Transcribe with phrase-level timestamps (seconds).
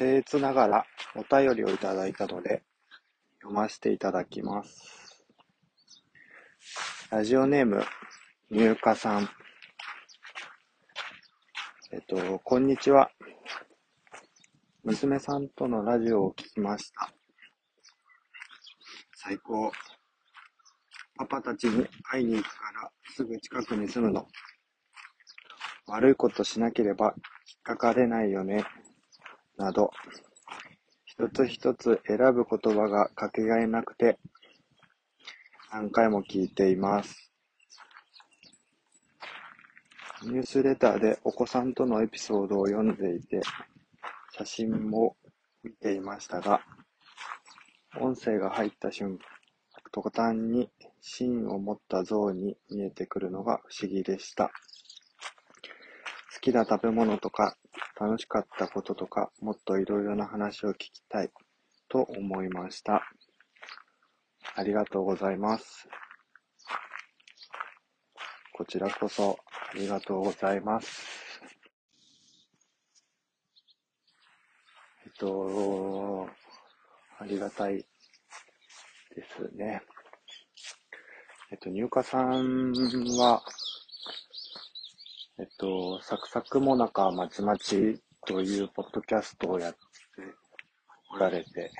[0.00, 2.62] 僭越ながらお便りをいただいたので、
[3.42, 5.22] 読ませていただきます。
[7.10, 7.84] ラジオネーム、
[8.50, 9.28] 入荷さん。
[11.92, 13.10] えっと、こんにちは。
[14.84, 17.12] 娘さんとのラジオを聞きました。
[19.16, 19.70] 最高。
[21.18, 24.26] パパたちに会いに行くからすぐ近くに住むの。
[25.88, 27.12] 悪いことしなければ
[27.46, 28.64] 引っかかれないよね。
[29.60, 29.90] など、
[31.04, 34.18] 一つ一つ選ぶ言葉がかけがえなくて、
[35.70, 37.30] 何回も聞いています。
[40.22, 43.42] ニュースレターでお子さんとのエピソードを読んでいて、
[44.32, 45.16] 写真も
[45.62, 46.62] 見ていましたが、
[48.00, 49.18] 音声が入った瞬間、
[49.92, 50.70] 途端に
[51.02, 54.50] 芯を持った像に見えてくるのが不思議でした。
[56.34, 57.56] 好きな食べ物とか、
[58.00, 61.30] 楽しかったこととか、もっといろいろな話を聞きたい
[61.88, 63.02] と思いました。
[64.56, 65.88] ありがとうございます。
[68.52, 69.38] こちらこそ
[69.72, 71.40] ありがとうございます。
[75.06, 76.28] えっと、
[77.18, 77.86] ありがたいで
[79.24, 79.82] すね。
[81.52, 82.72] えっと、入荷さん
[83.18, 83.42] は、
[85.40, 89.78] えっと、サクサクもなかまちまちというポッドキャストをやって
[91.14, 91.70] おられて、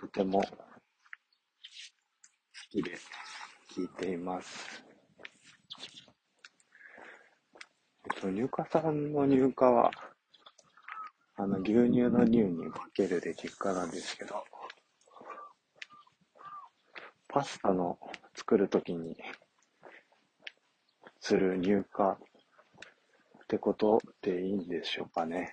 [0.00, 0.46] とても好
[2.70, 2.96] きで
[3.74, 4.84] 聞いています。
[8.04, 9.90] えっと、入荷さんの入荷は、
[11.38, 14.44] あの、牛乳の乳にかけるで実家なんですけど、
[17.26, 17.98] パスタの
[18.36, 19.16] 作るときに
[21.20, 22.16] する入荷っ
[23.48, 25.52] てことでいいんでしょうかね。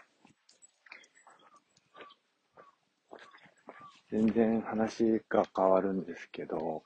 [4.12, 6.84] 全然話が変わるんですけど、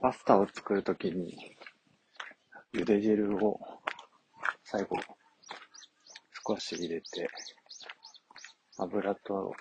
[0.00, 1.56] パスタを作るときに
[2.74, 3.60] 茹で汁を
[4.64, 4.96] 最後
[6.46, 7.28] 少し入れて
[8.76, 9.54] 油と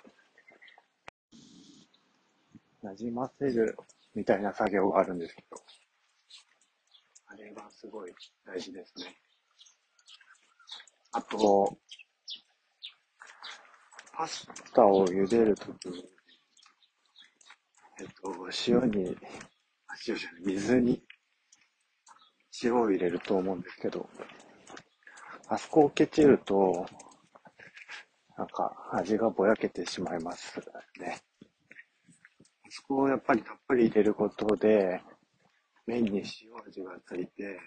[2.84, 3.78] 馴染ませる
[4.16, 5.44] みたいな作業があるんですけ、
[7.80, 8.12] すごい
[8.44, 9.16] 大事ですね。
[11.12, 11.78] あと、
[14.14, 16.04] パスタを茹でるときに、
[18.02, 18.34] えっと、
[18.68, 19.16] 塩に、
[19.88, 21.04] あ塩じゃない、水に
[22.64, 24.10] 塩を入れると思うんですけど、
[25.48, 26.88] あそこをケチると、
[28.40, 30.60] なんか味がぼやけてしまいます
[31.00, 31.22] ね。
[32.42, 35.04] あそこをやっぱりたっぷり入れることで、
[35.88, 36.24] 麺に塩
[36.68, 37.60] 味がついて、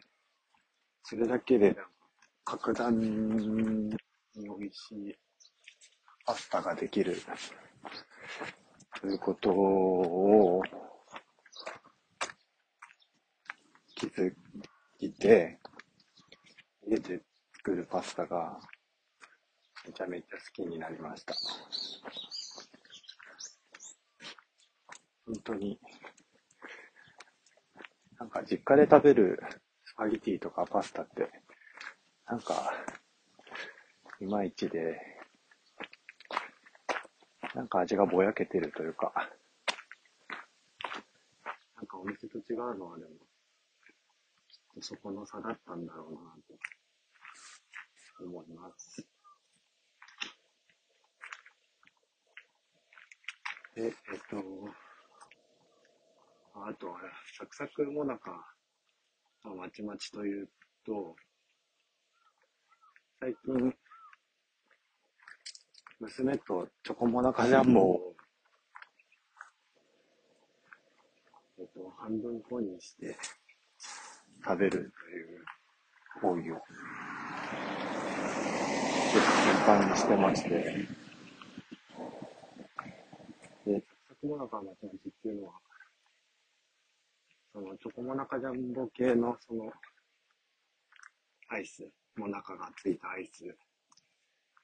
[1.02, 1.74] それだけで
[2.44, 3.96] 格段に
[4.34, 5.14] 美味しい
[6.26, 7.16] パスタができる
[9.00, 10.62] ということを
[13.96, 14.32] 気づ
[14.98, 15.58] いて、
[16.86, 17.22] 家で
[17.56, 18.60] 作るパスタが
[19.86, 21.34] めちゃめちゃ好きになりました。
[25.24, 25.78] 本当に、
[28.20, 29.42] なんか実家で食べる
[29.86, 31.30] スパゲティとかパスタって、
[32.28, 32.70] なんか、
[34.20, 35.00] いまいちで、
[37.54, 39.30] なんか味がぼやけてるというか、
[41.76, 46.18] なんかお店と違うのはでも、きっとそこの差だったんだろうな
[48.18, 49.02] と思います。
[53.74, 53.92] で、えっ
[54.28, 54.44] と、
[56.66, 57.00] あとは、
[57.38, 58.54] サクサクもなか、
[59.42, 60.48] まあまちまちという
[60.84, 61.16] と、
[63.18, 63.74] 最近、
[66.00, 68.14] 娘とチョコモナカジャンボを、
[71.58, 73.16] えっと、半分こにして
[74.44, 74.92] 食べるという
[76.22, 76.62] 行為を、
[79.12, 79.20] 頻
[79.66, 80.48] 繁にしてまして、
[83.66, 85.54] で、サクサクもなかまちまちっていうのは、
[87.52, 89.72] そのチョコモナカジャンボ系のその
[91.48, 93.44] アイス、モナカがついたアイス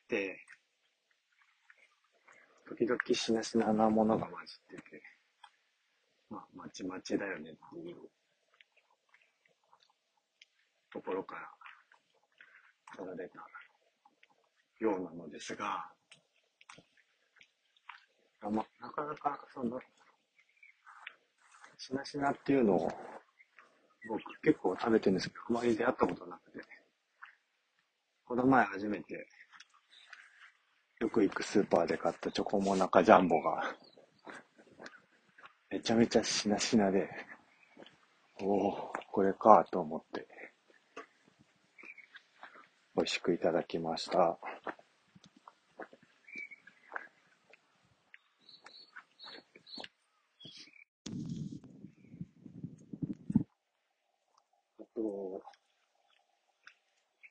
[0.08, 0.38] で、
[2.68, 5.02] 時々しなしななものが混じってて、
[6.30, 7.96] まあ、まちまちだよねっていう
[10.92, 11.48] ところから
[12.96, 13.38] 取られた
[14.78, 15.90] ようなのですが、
[18.42, 19.80] あま、なかなかその、
[21.78, 22.93] しなしなっていうのを、
[24.08, 26.61] 僕結構食べてるんですけど、あまり出会ったことなくて、
[28.25, 29.28] この前初めて、
[31.00, 33.75] よく行くスーパーで買ったチョコモナカジャンボが、
[35.70, 37.08] めちゃめちゃしなしなで、
[38.40, 40.26] おお、これかと思って、
[42.96, 44.38] 美味しくいただきました。
[54.96, 55.43] と、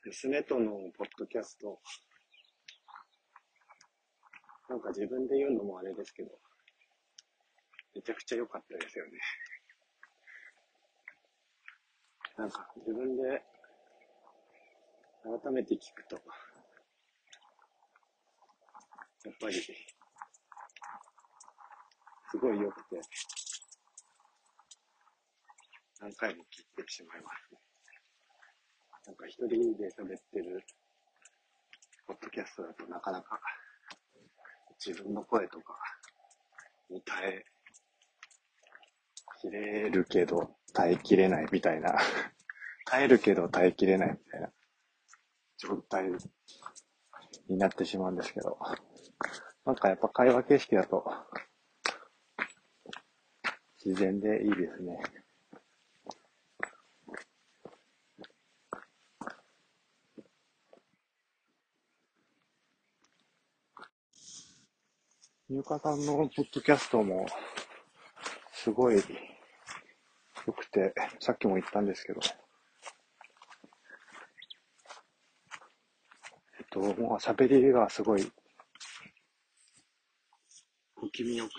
[0.05, 1.81] 娘とのポッドキャスト、
[4.69, 6.29] なんか自分で言うのもあれですけど、
[7.95, 9.13] めちゃくちゃ良かったですよね。
[12.37, 13.43] なんか自分で
[15.23, 16.21] 改めて聞くと、や
[19.31, 19.73] っぱり、す
[22.39, 23.01] ごい良くて、
[25.99, 27.59] 何回も聞いてしまいますね。
[29.07, 30.63] なんか一人で喋ってる、
[32.07, 33.39] ポッドキャストだとなかなか、
[34.85, 35.75] 自分の声とか
[36.89, 37.45] に耐え
[39.41, 41.95] きれるけど耐えきれないみたいな
[42.85, 44.51] 耐えるけど耐えきれないみたいな
[45.57, 46.09] 状態
[47.47, 48.59] になってしまうんですけど、
[49.65, 51.05] なんかやっぱ会話形式だと
[53.83, 55.24] 自然でいいですね。
[65.55, 67.25] 入荷さんのポッドキャストも、
[68.51, 69.01] すごい
[70.45, 72.19] 良くて、さっきも言ったんですけど、
[76.59, 78.29] えっと、もう喋りがすごい、
[80.95, 81.57] 小気味良くて、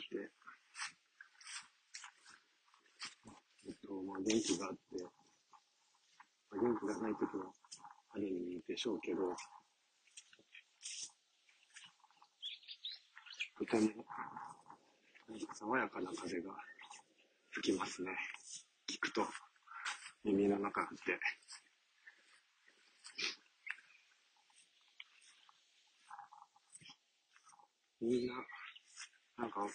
[3.67, 4.79] えっと、まあ、元気があって、
[6.51, 7.51] まあ、元気がない時も
[8.11, 9.35] あるんでしょうけど、
[13.59, 13.89] とても、
[15.55, 16.53] 爽やかな風が
[17.51, 18.11] 吹きますね。
[18.87, 19.27] 聞くと、
[20.25, 21.19] 耳の中って。
[28.03, 28.35] みんな、
[29.39, 29.67] なんか、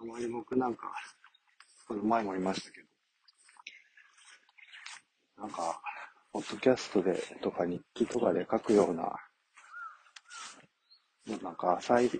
[0.00, 0.92] あまり僕なんか、
[1.86, 2.88] この前も言いましたけど、
[5.38, 5.80] なんか、
[6.32, 9.29] ポッドキャストでとか日記とかで書くような
[11.38, 12.10] なんか浅い、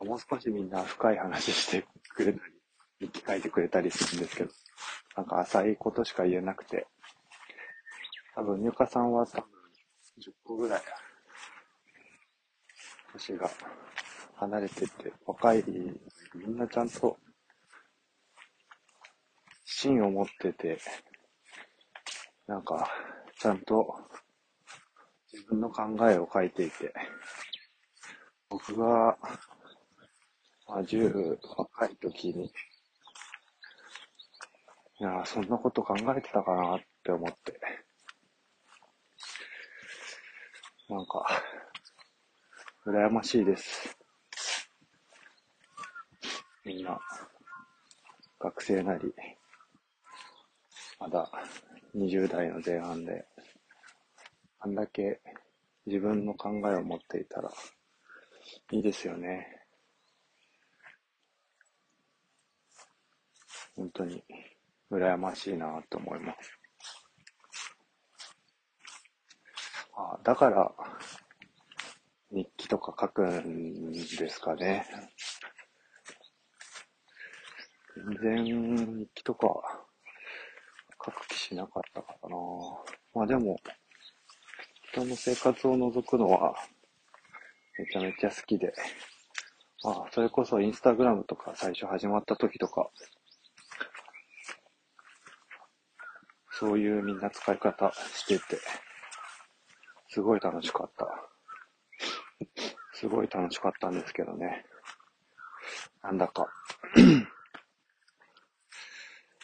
[0.00, 2.52] もう少しみんな深い話してくれたり、
[3.00, 4.50] 日記書いてくれたりするんですけど、
[5.16, 6.86] なんか浅いことしか言えなくて、
[8.34, 9.48] 多分、入荷さんは多分
[10.20, 10.82] 10個ぐらい、
[13.12, 13.48] 年が
[14.34, 15.64] 離れてて、若い、
[16.34, 17.16] みんなちゃんと、
[19.64, 20.78] 芯を持ってて、
[22.46, 22.90] なんか、
[23.38, 23.96] ちゃんと
[25.44, 26.94] 自分の考えを書いていて、
[28.48, 29.18] 僕が、
[30.66, 32.50] まあ、10若い時に、い
[35.00, 37.60] や、そんなこと考えてたかなって思って、
[40.88, 41.26] なんか、
[42.86, 43.98] 羨ましいです。
[46.64, 46.98] みんな、
[48.40, 49.12] 学生なり、
[50.98, 51.30] まだ
[51.94, 53.26] 20代の前半で、
[54.60, 55.20] あんだけ
[55.86, 57.50] 自分の考えを持っていたら
[58.72, 59.46] いいですよね。
[63.76, 64.22] 本当に
[64.90, 66.60] 羨ましいなと思います。
[69.96, 70.72] あだから、
[72.30, 74.86] 日記とか書くんですかね。
[78.22, 79.46] 全然日記とか
[81.04, 82.36] 書く気しなかったかな。
[83.14, 83.56] まあでも、
[84.94, 86.54] 人の生活を覗くのは、
[87.76, 88.72] めちゃめちゃ好きで、
[89.82, 92.88] まあ、それこそインスタグラムとか最初始まった時とか、
[96.52, 98.44] そういうみんな使い方してて、
[100.10, 101.08] すごい楽しかった。
[102.92, 104.64] すごい楽しかったんですけどね。
[106.04, 106.46] なんだか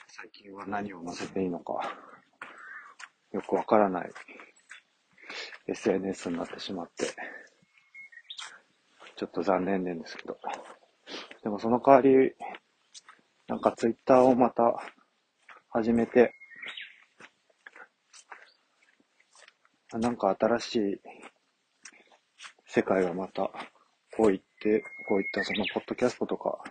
[0.06, 1.92] 最近は何を載せていいのか、
[3.32, 4.10] よくわからない
[5.70, 7.06] SNS になってしまって、
[9.16, 10.36] ちょっと残念なんですけど。
[11.42, 12.34] でもその代わり、
[13.46, 14.82] なんかツイッターをまた
[15.70, 16.34] 始めて、
[19.92, 21.00] なんか新しい
[22.66, 23.50] 世界がまた、
[24.16, 26.62] こういって、こういったそのポッドキャストとか、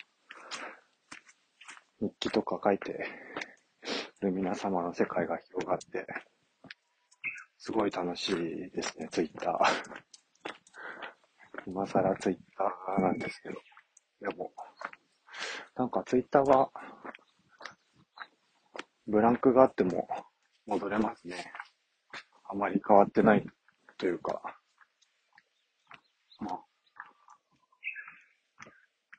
[2.02, 3.06] 日記とか書いて
[4.22, 6.06] る皆様の世界が広がって、
[7.60, 9.58] すごい楽しいですね、ツイッター。
[11.68, 13.62] 今更ツイッターなんですけど。
[14.22, 14.54] でも、
[15.76, 16.72] なんかツイッターは、
[19.08, 20.08] ブランクがあっても
[20.68, 21.52] 戻れますね。
[22.46, 23.46] あまり変わってない
[23.98, 24.58] というか。
[26.40, 26.66] まあ。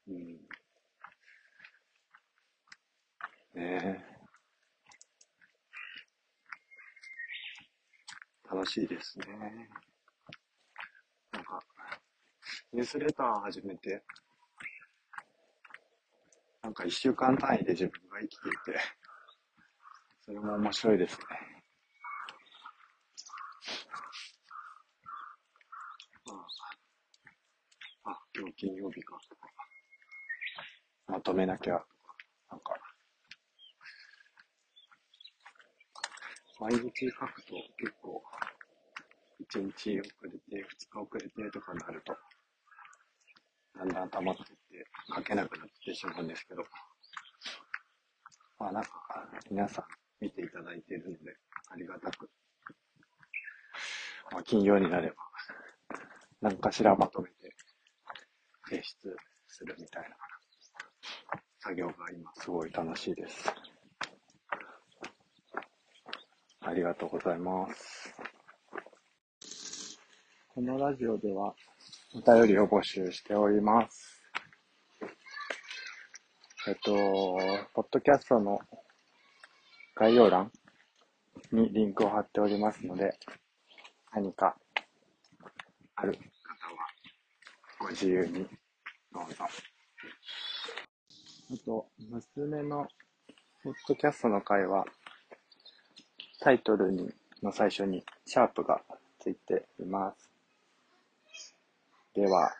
[0.09, 0.33] うん。
[3.53, 4.10] ねえ。
[8.53, 9.27] 楽しいですね。
[11.33, 11.61] なんか、
[12.73, 14.03] ニュースレター始めて、
[16.61, 18.81] なんか一週間単位で自分が生きていて、
[20.23, 21.25] それも面白いですね。
[28.05, 29.17] あ、あ今日金曜日か。
[31.07, 31.75] まとめなきゃ、
[32.51, 32.90] なんか、
[36.61, 38.23] 毎日書くと結構、
[39.51, 42.15] 1日遅れて、2日遅れてとかになると、
[43.79, 44.87] だんだん溜まってって、
[45.17, 46.63] 書けなくなってしまうんですけど、
[48.59, 48.91] まあなんか、
[49.51, 49.85] 皆さん
[50.21, 51.35] 見ていただいているので、
[51.71, 52.29] ありがたく、
[54.31, 55.15] まあ金曜になれば、
[56.43, 57.55] 何かしらまとめて
[58.69, 59.17] 提出
[59.49, 60.17] するみたいな
[61.59, 63.51] 作業が今すごい楽しいです。
[66.71, 68.15] ありがとうございます。
[70.55, 71.53] このラジオでは
[72.15, 74.23] お便りを募集しております。
[76.69, 76.95] えっと、
[77.75, 78.61] ポッドキャストの
[79.97, 80.53] 概要欄
[81.51, 83.19] にリンクを貼っておりますので、
[84.13, 84.57] 何か
[85.97, 86.25] ある方は
[87.81, 88.47] ご自由に
[89.13, 89.43] どうぞ。
[89.43, 89.49] あ
[91.67, 92.87] と、娘の
[93.65, 94.85] ポッドキャストの会は、
[96.41, 98.81] タイトルにの最初にシャープが
[99.19, 101.55] ついています。
[102.15, 102.55] では、